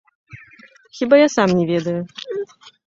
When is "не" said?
1.59-1.65